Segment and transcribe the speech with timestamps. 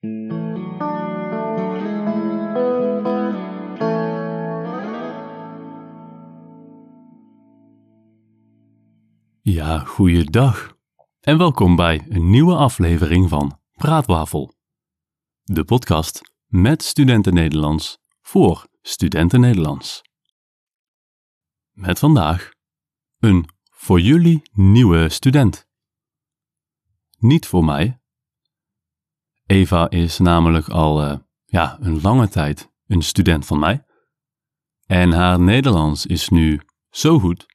[0.00, 0.08] Ja,
[9.78, 10.76] goeiedag
[11.20, 14.54] en welkom bij een nieuwe aflevering van Praatwafel.
[15.42, 20.02] De podcast met studenten Nederlands voor studenten Nederlands.
[21.70, 22.50] Met vandaag
[23.18, 25.66] een voor jullie nieuwe student.
[27.18, 28.00] Niet voor mij.
[29.48, 33.84] Eva is namelijk al eh, ja, een lange tijd een student van mij.
[34.86, 37.46] En haar Nederlands is nu zo goed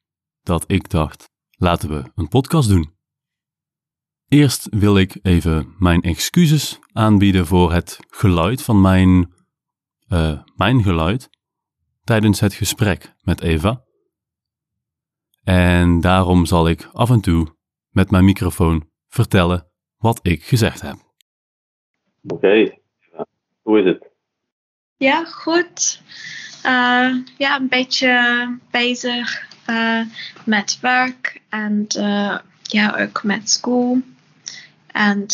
[0.42, 2.96] dat ik dacht, laten we een podcast doen.
[4.28, 9.34] Eerst wil ik even mijn excuses aanbieden voor het geluid van mijn,
[10.08, 11.30] uh, mijn geluid
[12.04, 13.84] tijdens het gesprek met Eva.
[15.44, 17.58] En daarom zal ik af en toe
[17.90, 21.03] met mijn microfoon vertellen wat ik gezegd heb.
[22.28, 22.78] Oké,
[23.62, 24.08] hoe is het?
[24.98, 26.02] Ja, goed.
[26.66, 30.02] Uh, ja, een beetje bezig uh,
[30.46, 34.02] met werk en uh, ja, ook met school.
[34.88, 35.26] En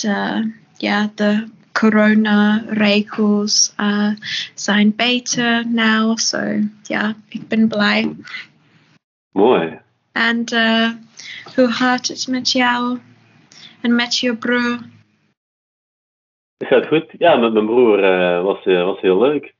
[0.77, 3.73] ja, de coronaregels
[4.53, 8.15] zijn beter nu, so ja, ik ben blij.
[9.31, 9.79] Mooi.
[10.11, 10.43] En
[11.55, 12.99] hoe gaat het met jou
[13.81, 14.79] en met je broer?
[16.59, 17.05] Het gaat goed.
[17.17, 19.55] Ja, met mijn broer uh, was, uh, was heel leuk.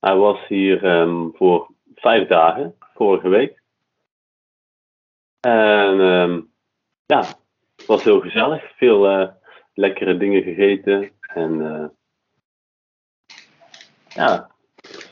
[0.00, 3.62] Hij was hier um, voor vijf dagen, vorige week.
[5.40, 6.50] En um,
[7.06, 7.20] ja,
[7.76, 8.62] het was heel gezellig.
[8.76, 9.28] Veel uh,
[9.74, 11.10] lekkere dingen gegeten.
[11.20, 11.58] En
[14.08, 14.50] ja,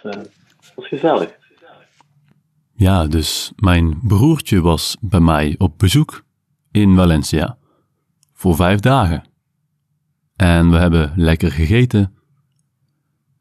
[0.02, 1.36] was, het was gezellig.
[2.74, 6.22] Ja, dus mijn broertje was bij mij op bezoek
[6.72, 7.58] in Valencia
[8.32, 9.22] voor vijf dagen.
[10.38, 12.14] En we hebben lekker gegeten.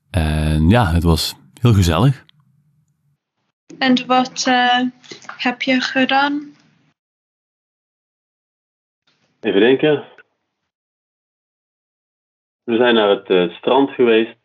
[0.09, 2.25] En ja, het was heel gezellig.
[3.79, 4.81] En wat uh,
[5.37, 6.55] heb je gedaan?
[9.39, 10.05] Even denken.
[12.63, 14.37] We zijn naar het uh, strand geweest.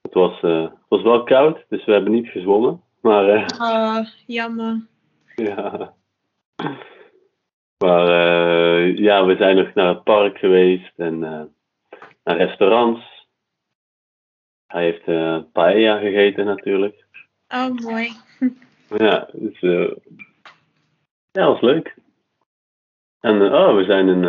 [0.00, 2.82] Het was, uh, het was wel koud, dus we hebben niet gezwommen.
[3.00, 4.86] Maar, oh, jammer.
[5.34, 5.94] Ja.
[7.78, 11.42] Maar uh, ja, we zijn nog naar het park geweest en uh,
[12.24, 13.28] naar restaurants.
[14.66, 17.04] Hij heeft uh, paella gegeten natuurlijk.
[17.48, 18.08] Oh, mooi.
[19.06, 19.60] ja, dus
[21.32, 21.94] ja, was leuk.
[23.20, 24.24] En oh, we zijn in,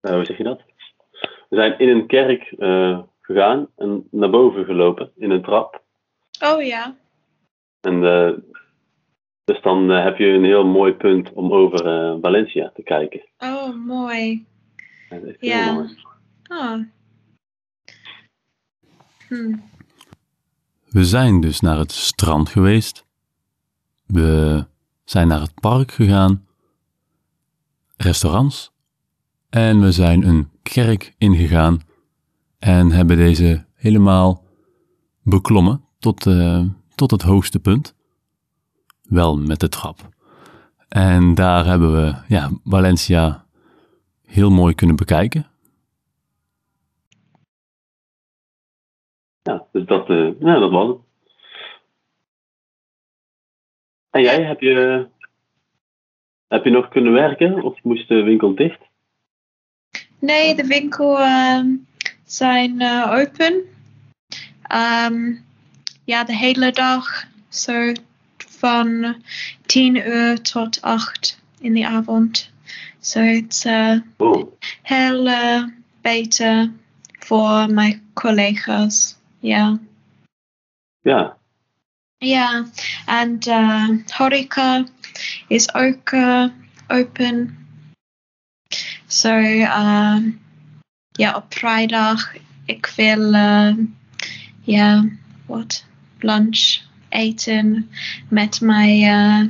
[0.00, 0.62] hoe zeg je dat?
[1.48, 2.54] We zijn in een kerk
[3.20, 5.82] gegaan en naar boven gelopen in een trap.
[6.44, 6.96] Oh ja.
[7.80, 8.00] En
[9.48, 13.20] dus dan uh, heb je een heel mooi punt om over uh, Valencia te kijken.
[13.38, 14.46] Oh, mooi.
[15.08, 15.72] Dat is ja.
[15.72, 15.88] mooi.
[16.48, 16.80] Oh.
[19.28, 19.56] Hm.
[20.90, 23.06] We zijn dus naar het strand geweest.
[24.06, 24.64] We
[25.04, 26.46] zijn naar het park gegaan.
[27.96, 28.72] Restaurants.
[29.50, 31.80] En we zijn een kerk ingegaan.
[32.58, 34.44] En hebben deze helemaal
[35.22, 37.96] beklommen tot, uh, tot het hoogste punt
[39.08, 40.08] wel met de trap.
[40.88, 43.44] En daar hebben we ja, Valencia
[44.26, 45.46] heel mooi kunnen bekijken.
[49.42, 50.98] Ja, dus dat, uh, ja, dat was het.
[54.10, 55.06] En jij, heb je,
[56.48, 58.80] heb je nog kunnen werken of moest de winkel dicht?
[60.18, 61.60] Nee, de winkel uh,
[62.24, 63.76] zijn uh, open.
[64.72, 65.44] Um,
[66.04, 67.24] ja, de hele dag.
[67.48, 67.92] So
[68.58, 69.16] van
[69.66, 72.50] 10 uur tot 8 in de avond.
[73.00, 74.52] So it's uh, oh.
[74.82, 75.64] heel uh,
[76.00, 76.72] beter
[77.18, 79.16] voor mijn collega's.
[79.38, 79.78] Ja.
[81.00, 81.36] Ja.
[82.18, 82.66] Ja,
[83.06, 84.84] en uh, horeca
[85.48, 86.44] is ook uh,
[86.88, 87.66] open.
[89.06, 90.16] So, uh,
[91.10, 92.32] ja, op vrijdag
[92.68, 93.76] ik wil, uh,
[94.60, 95.04] ja,
[95.46, 95.84] wat,
[96.18, 97.90] lunch eten
[98.28, 99.42] met, mijn, uh,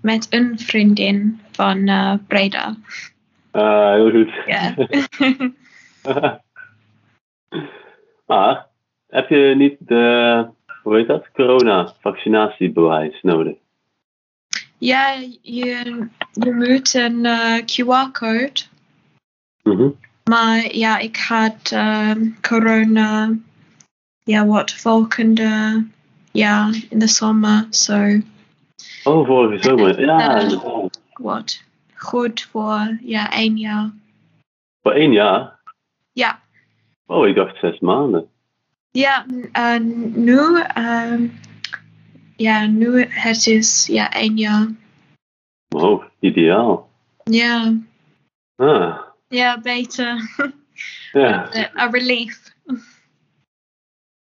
[0.00, 2.76] met een vriendin van uh, Breda.
[3.50, 4.30] Ah, heel goed.
[4.46, 4.74] Ja.
[8.26, 8.66] maar
[9.08, 10.46] heb je niet de,
[10.82, 13.56] hoe heet dat, corona-vaccinatiebewijs nodig?
[14.78, 15.12] Ja,
[15.42, 18.62] je, je moet een uh, QR-code.
[19.62, 19.96] Mm -hmm.
[20.24, 21.76] Maar ja, ik had
[22.40, 23.34] corona,
[24.22, 25.84] ja, wat volgende
[26.36, 27.66] ja, in the summer.
[27.70, 28.20] So.
[29.04, 30.00] Oh, vorige zomer.
[30.00, 30.42] Ja.
[30.42, 31.62] Uh, wat?
[31.94, 33.90] Goed voor ja, één jaar.
[34.82, 35.58] Voor één jaar?
[36.12, 36.40] Ja.
[37.06, 38.28] Oh, ik dacht zes maanden.
[38.90, 39.78] Ja, uh,
[40.14, 40.38] nu,
[40.78, 41.38] um,
[42.36, 44.66] ja, nu het is ja, één jaar.
[45.68, 46.90] Oh, ideaal.
[47.24, 47.74] Ja,
[48.56, 48.98] Ah,
[49.28, 50.16] ja, beter.
[51.12, 51.54] ja.
[51.54, 52.54] Uh, a relief.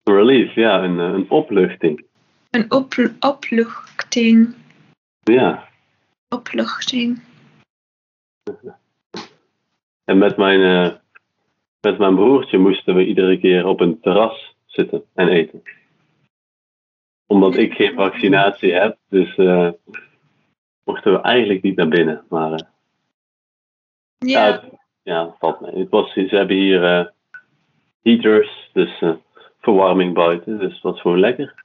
[0.03, 2.05] Relief, ja, een, eh, een opluchting.
[2.49, 4.55] Een op, opluchting.
[5.23, 5.67] Ja.
[6.29, 7.21] Opluchting.
[10.03, 10.95] En met mijn, eh,
[11.81, 15.61] met mijn broertje moesten we iedere keer op een terras zitten en eten.
[17.25, 19.69] Omdat ik geen vaccinatie heb, dus eh,
[20.83, 22.25] mochten we eigenlijk niet naar binnen.
[22.29, 22.67] Maar ja,
[24.17, 24.63] Ja, het,
[25.03, 25.79] ja, valt mee.
[25.79, 27.13] Het was, ze hebben hier
[28.01, 29.01] heaters, dus
[29.63, 31.63] verwarming buiten, dus dat was gewoon lekker.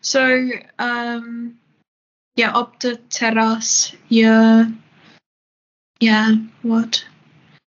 [0.00, 0.26] zo,
[0.76, 1.60] um,
[2.32, 4.66] ja, op de terras, je,
[5.92, 7.06] ja, wat?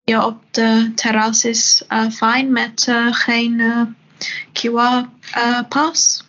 [0.03, 3.83] Ja, op de terras is uh, fijn met uh, geen uh,
[4.53, 6.23] QR-pas.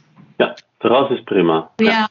[0.84, 1.70] Terras is prima.
[1.76, 2.08] Ja.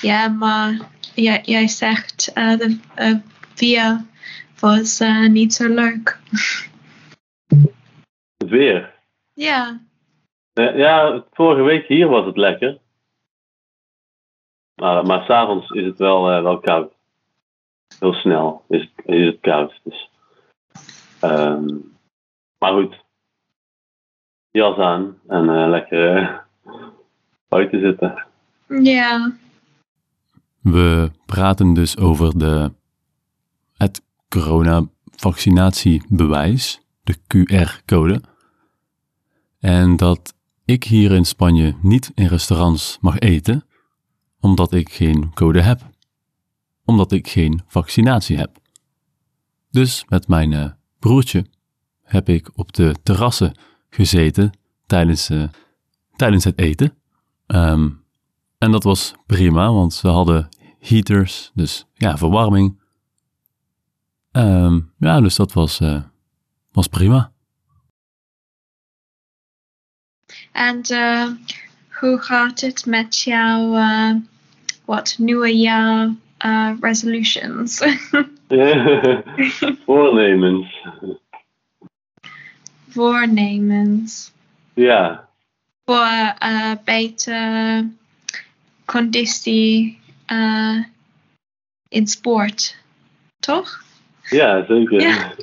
[0.00, 0.78] Ja, maar
[1.14, 3.14] ja, jij zegt uh, de uh,
[3.54, 4.04] weer
[4.58, 6.18] was uh, niet zo leuk.
[8.36, 8.97] Weer.
[9.38, 9.80] Ja,
[10.52, 12.78] Eh, ja, vorige week hier was het lekker.
[14.74, 16.92] Maar, maar s'avonds is het wel, eh, wel koud.
[17.98, 19.80] Heel snel is het, is het koud.
[19.84, 20.10] Dus.
[21.20, 21.66] ehm,
[22.58, 23.04] maar goed.
[24.50, 26.44] Jas aan en eh, lekker
[27.48, 28.26] buiten zitten.
[28.82, 29.32] ja,
[30.60, 32.72] We praten dus over de,
[33.76, 38.20] het coronavaccinatiebewijs, de QR-code.
[39.58, 40.34] En dat
[40.64, 43.64] ik hier in Spanje niet in restaurants mag eten,
[44.40, 45.90] omdat ik geen code heb.
[46.84, 48.58] Omdat ik geen vaccinatie heb.
[49.70, 51.46] Dus met mijn eh, broertje
[52.02, 53.58] heb ik op de terrassen
[53.90, 54.52] gezeten
[54.86, 55.48] tijdens, eh,
[56.16, 56.94] tijdens het eten.
[57.46, 57.90] Ehm,
[58.58, 62.80] en dat was prima, want ze hadden heaters, dus ja, verwarming.
[64.30, 66.02] Ehm, ja, dus dat was, eh,
[66.72, 67.32] was prima.
[70.58, 71.26] En uh,
[72.00, 74.14] hoe gaat het met jouw uh,
[74.84, 76.14] wat nieuwe jaar
[76.46, 77.78] uh, resolutions?
[79.84, 80.86] Voornemens.
[82.88, 84.32] Voornemens
[84.74, 85.28] Ja,
[85.84, 87.84] voor uh, beter
[88.84, 90.84] conditie uh,
[91.88, 92.76] in sport,
[93.38, 93.82] toch?
[94.22, 95.00] ja zeker.
[95.00, 95.34] Ja.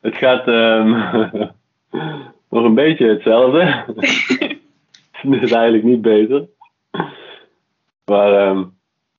[0.00, 1.48] het gaat ehm,
[2.52, 3.60] nog een beetje hetzelfde.
[5.10, 6.48] Het is eigenlijk niet beter.
[8.04, 8.64] Maar ehm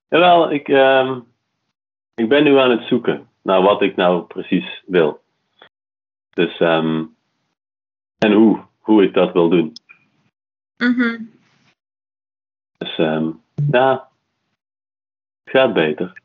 [0.09, 1.19] jawel, ik, ehm,
[2.15, 5.21] ik ben nu aan het zoeken naar wat ik nou precies wil.
[6.29, 7.03] Dus, ehm
[8.17, 9.73] en hoe, hoe ik dat wil doen.
[10.77, 11.21] Mhm.
[12.77, 13.29] Dus ehm
[13.71, 14.09] ja,
[15.43, 16.21] het gaat beter.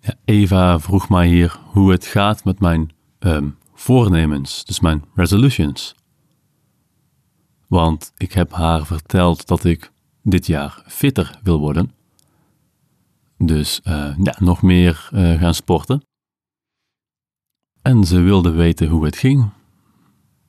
[0.00, 5.94] Ja, Eva vroeg mij hier hoe het gaat met mijn ehm, voornemens, dus mijn resolutions.
[7.72, 9.90] Want ik heb haar verteld dat ik
[10.22, 11.92] dit jaar fitter wil worden.
[13.38, 16.02] Dus eh, ja, nog meer eh, gaan sporten.
[17.82, 19.50] En ze wilde weten hoe het ging.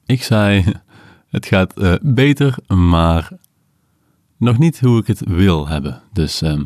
[0.05, 0.65] Ik zei,
[1.36, 3.29] het gaat eh, beter, maar
[4.38, 6.01] nog niet hoe ik het wil hebben.
[6.13, 6.63] Dus ehm,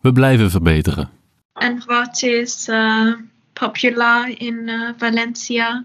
[0.00, 1.10] we blijven verbeteren.
[1.52, 2.68] En wat is
[3.52, 5.84] populair in Valencia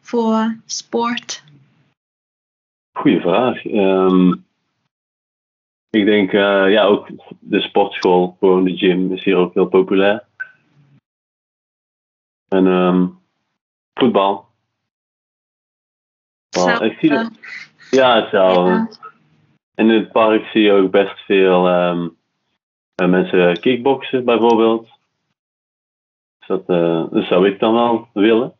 [0.00, 1.43] voor sport?
[2.94, 3.64] Goeie vraag.
[3.64, 4.32] Ehm,
[5.90, 7.08] ik denk, eh, ja, ook
[7.40, 10.24] de sportschool, gewoon de gym, is hier ook heel populair.
[12.48, 13.06] En ehm,
[13.94, 14.46] voetbal.
[16.50, 17.30] Wel, ik zie dat,
[17.90, 18.70] ja, hetzelfde.
[18.70, 18.88] Ja.
[19.74, 22.08] En in het park zie je ook best veel ehm,
[22.94, 24.88] eh, mensen kickboksen, bijvoorbeeld.
[26.38, 28.54] Dus dat, eh, dat zou ik dan wel willen.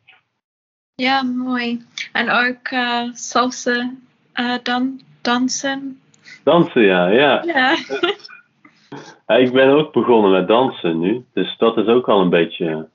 [0.95, 1.85] Ja, mooi.
[2.11, 3.93] En ook uh, salsa
[4.39, 5.99] uh, dan, dansen.
[6.43, 7.43] Dansen, ja, ja.
[7.43, 7.75] Ja.
[9.27, 9.35] ja.
[9.35, 12.89] Ik ben ook begonnen met dansen nu, dus dat is ook al een beetje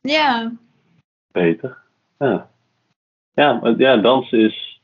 [0.00, 0.52] ja.
[1.32, 1.78] beter.
[2.18, 2.50] Ja,
[3.34, 4.80] ja, maar ja dansen is.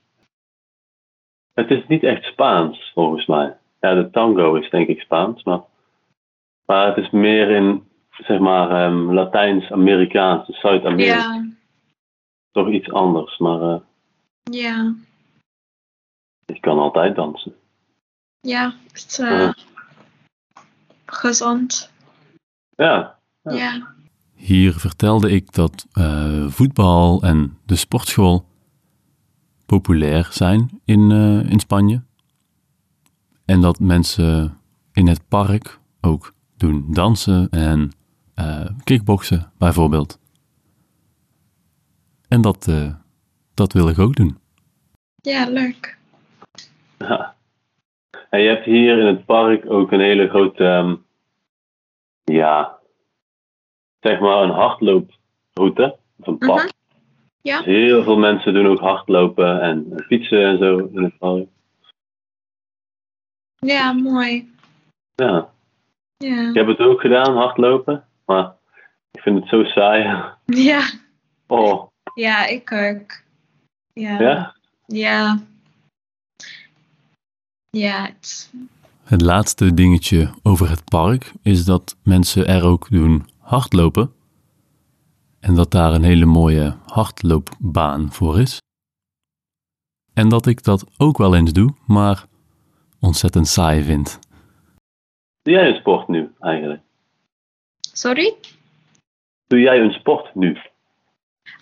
[1.52, 3.56] Het is niet echt Spaans, volgens mij.
[3.80, 5.61] Ja, de tango is denk ik Spaans, maar.
[6.66, 11.35] Maar het is meer in, zeg maar, um, Latijns-Amerikaans, Zuid-Amerika.
[11.35, 11.44] Ja.
[12.50, 13.76] Toch iets anders, maar uh,
[14.42, 14.94] Ja.
[16.54, 17.54] Ik kan altijd dansen.
[18.40, 19.54] Ja, het is uh, Ja.
[21.06, 21.90] gezond.
[22.76, 23.94] Ja, Ja.
[24.35, 28.47] hier vertelde ik dat eh, voetbal en de sportschool
[29.66, 32.02] populair zijn in, eh, in Spanje.
[33.44, 34.59] En dat mensen
[34.92, 37.90] in het park ook doen dansen en
[38.35, 40.18] uh, kickboksen bijvoorbeeld.
[42.28, 42.68] En dat,
[43.54, 44.38] dat wil ik ook doen.
[45.14, 45.99] Ja, leuk.
[47.09, 47.37] Ja.
[48.30, 50.97] En je hebt hier in het park ook een hele grote, ehm,
[52.25, 52.78] ja,
[54.00, 56.56] zeg maar een hardlooproute, of een pad.
[56.56, 56.68] Mhm.
[57.42, 57.56] Ja.
[57.56, 61.47] Dus heel veel mensen doen ook hardlopen en fietsen en zo in het park.
[63.56, 64.50] Ja, mooi.
[65.14, 65.50] Ja,
[66.16, 66.49] Ja.
[66.49, 68.54] ik heb het ook gedaan, hardlopen, maar
[69.11, 70.02] ik vind het zo saai.
[70.44, 70.80] Ja,
[71.47, 73.23] Oh, ja ik ook.
[73.92, 74.21] Ja.
[74.21, 74.54] ja?
[74.87, 75.38] Ja.
[77.76, 78.52] Ja, het-
[79.02, 84.12] Het laatste dingetje over het park is dat mensen er ook doen hardlopen.
[85.41, 88.61] En dat daar een hele mooie hardloopbaan voor is.
[90.12, 92.25] En dat ik dat ook wel eens doe, maar
[93.00, 94.19] ontzettend saai vind.
[95.43, 96.83] Doe jij een sport nu eigenlijk?
[97.93, 98.35] Sorry?
[99.47, 100.50] Doe jij een sport nu?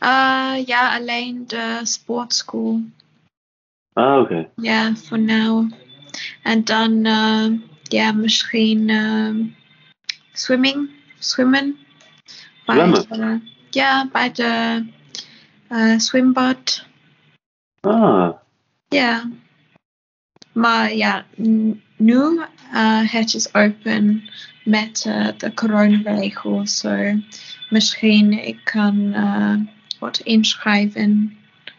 [0.01, 2.81] Uh, ja, alleen de sportschool.
[3.93, 4.51] Ah, oké.
[4.57, 5.71] Ja, voor nu.
[6.43, 7.47] En dan, eh,
[7.83, 9.35] ja, misschien eh,
[10.33, 11.79] swimming, zwemmen.
[12.67, 13.09] Bij Zwemmen?
[13.09, 14.85] de- ja, bij de
[15.99, 16.87] zwembad.
[17.81, 18.31] Ah,
[18.89, 19.31] Ja.
[20.53, 21.27] Maar ja,
[21.97, 22.15] nu
[22.73, 24.31] uh, het is open
[24.65, 26.79] met eh, de coronaregels.
[26.79, 27.15] So
[27.69, 29.55] misschien ik kan eh,
[29.99, 31.39] wat inschrijven.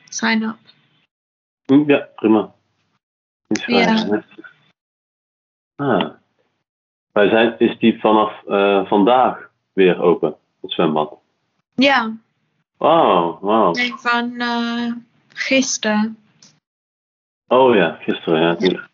[0.09, 0.57] Sign up.
[1.65, 2.53] Hm, ja, prima.
[3.51, 4.23] Is Ja.
[5.75, 6.09] Ah.
[7.11, 11.19] Wij zijn, is die vanaf eh, vandaag weer open, het zwembad?
[11.75, 12.13] Ja,
[12.77, 13.71] Wauw, wauw.
[13.71, 14.91] nee, van eh
[15.33, 16.17] gisteren.
[17.47, 18.89] Oh ja, gisteren, ja.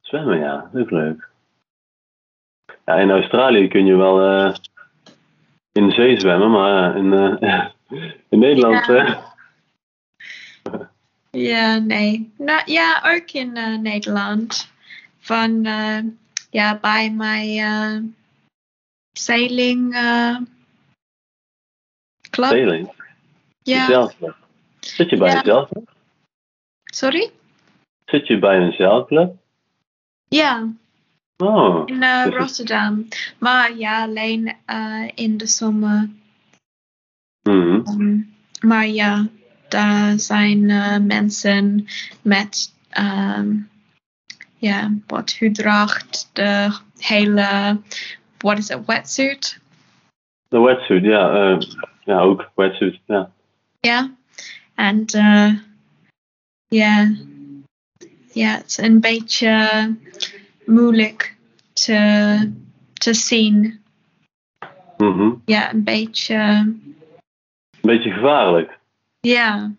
[0.00, 1.28] Zwemmen, ja, ook leuk.
[2.84, 4.54] Ja, in Australië kun je wel eh,
[5.72, 7.12] in de zee zwemmen, maar in,
[8.32, 9.34] in Nederland, Ja.
[11.36, 12.32] Ja, nee.
[12.38, 14.70] Nou, ja, ook in eh, Nederland.
[15.18, 15.98] Van, eh,
[16.50, 17.98] ja, bij mijn eh
[19.12, 19.92] sailing
[22.30, 22.48] club.
[22.50, 22.92] sailing,
[23.62, 24.10] Ja.
[24.80, 25.36] Zit je bij Ja.
[25.38, 25.90] een zeilclub?
[26.84, 27.30] sorry?
[28.04, 29.34] Zit je bij een zeilclub?
[30.28, 30.68] Ja,
[31.36, 33.08] Oh, in Dus Rotterdam.
[33.38, 34.56] Maar ja, alleen
[35.14, 36.08] in de zomer.
[37.42, 37.80] mhm.
[37.84, 38.20] Ehm,
[38.60, 39.26] maar ja,
[39.68, 41.86] daar zijn eh, mensen
[42.22, 43.54] met ehm,
[44.56, 47.80] ja, wat draagt, de hele,
[48.38, 49.60] what is it, wetsuit?
[50.48, 51.30] de wetsuit, ja.
[51.30, 51.60] eh,
[52.04, 53.30] ja, ook wetsuit, ja.
[53.80, 54.10] Ja,
[54.74, 55.52] en eh,
[56.68, 57.12] ja,
[58.32, 59.94] ja, het is een beetje
[60.66, 61.36] moeilijk
[61.72, 62.52] te,
[62.92, 63.80] te zien.
[64.96, 65.32] Mhm.
[65.44, 68.75] Ja, een beetje, Een beetje gevaarlijk.
[69.26, 69.72] Ja,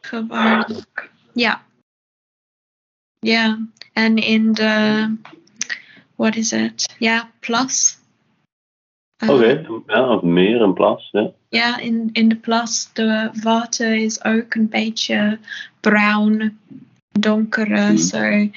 [0.00, 1.10] gevaarlijk.
[1.32, 1.64] Ja.
[3.18, 3.58] Ja,
[3.92, 5.14] en in de,
[6.14, 6.94] what is it?
[6.98, 7.98] Ja, plas.
[9.16, 11.30] Eh, Oké, ja, of meer, een plas, ja.
[11.48, 15.38] Ja, in, in de plas, de water is ook een beetje
[15.80, 16.58] bruin,
[17.20, 17.96] donkere, Mhm.
[17.96, 18.48] zo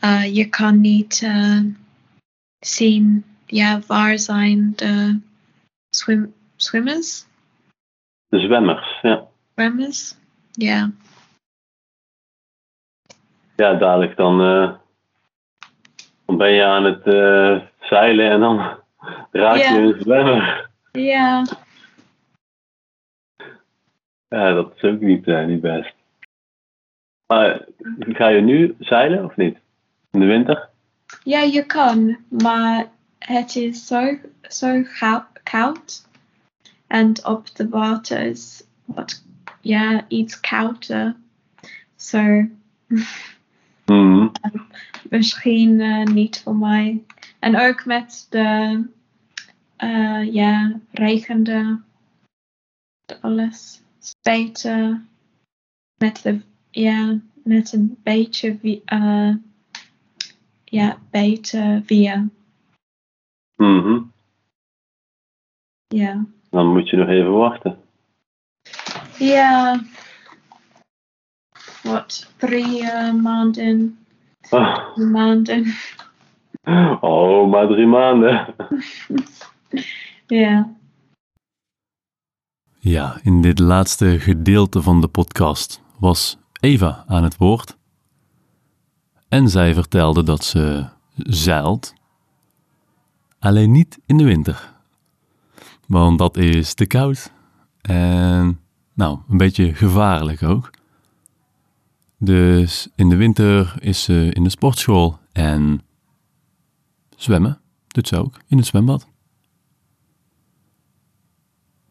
[0.00, 1.60] eh, je kan niet eh,
[2.58, 5.18] zien, ja, waar zijn de
[5.96, 7.24] swim, swimmers?
[8.30, 9.26] De zwemmers, ja.
[9.54, 10.14] Zwemmers?
[10.52, 10.90] Ja,
[13.56, 14.74] Ja, dadelijk dan, eh,
[16.26, 18.56] dan ben je aan het eh, zeilen en dan
[19.42, 19.76] raak je Ja.
[19.78, 20.70] een zwemmer.
[20.92, 21.44] ja,
[24.28, 25.94] Ja, dat is ook niet, eh, niet best.
[27.26, 27.64] Maar
[27.98, 29.58] ga je nu zeilen of niet?
[30.10, 30.68] In de winter?
[31.24, 34.82] ja, je kan, maar het is zo, zo
[35.42, 36.08] koud.
[36.90, 39.24] En op de water is wat,
[39.60, 41.16] ja, iets kouder.
[41.96, 42.48] Zo.
[43.86, 44.28] Mhm.
[45.10, 47.04] misschien eh, niet voor mij.
[47.38, 48.84] En ook met de
[49.76, 51.80] eh, ja, regende
[53.20, 53.82] alles.
[54.00, 55.02] is beter
[55.96, 59.34] met de ja, met een beetje wie, eh,
[60.64, 62.28] ja, beter weer.
[63.56, 64.02] Mhm.
[65.88, 66.26] Ja.
[66.50, 67.78] Dan moet je nog even wachten.
[69.18, 69.80] Ja.
[71.82, 73.98] Wat drie eh, maanden.
[74.50, 75.74] Oh, maanden.
[77.00, 78.46] oh, maar drie maanden.
[80.26, 80.74] Ja.
[82.78, 87.76] Ja, in dit laatste gedeelte van de podcast was Eva aan het woord.
[89.28, 91.94] En zij vertelde dat ze zeilt.
[93.38, 94.72] Alleen niet in de winter.
[95.90, 97.32] Want dat is te koud
[97.80, 98.60] en
[98.94, 100.70] nou, een beetje gevaarlijk ook.
[102.18, 105.82] Dus in de winter is ze in de sportschool en
[107.16, 109.08] zwemmen doet ze ook in het zwembad.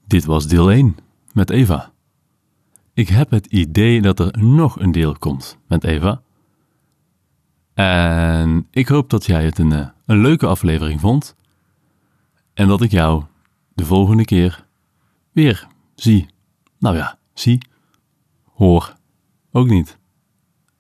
[0.06, 0.98] Dit was deel 1
[1.34, 1.92] met Eva.
[2.94, 6.22] Ik heb het idee dat er nog een deel komt met Eva.
[7.74, 11.36] En ik hoop dat jij het een, eh, een leuke aflevering vond.
[12.54, 13.24] En dat ik jou
[13.80, 14.66] de volgende keer
[15.32, 16.28] weer zie.
[16.80, 17.62] Nou ja, zie.
[18.44, 18.96] Hoor.
[19.52, 19.98] Ook niet.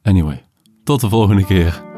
[0.02, 0.46] Anyway,
[0.84, 1.89] tot de volgende keer.